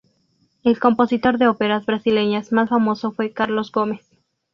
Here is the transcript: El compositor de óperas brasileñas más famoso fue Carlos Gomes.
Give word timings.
El 0.63 0.79
compositor 0.79 1.37
de 1.37 1.47
óperas 1.47 1.85
brasileñas 1.85 2.51
más 2.51 2.69
famoso 2.71 3.11
fue 3.11 3.33
Carlos 3.33 3.71
Gomes. 3.71 4.09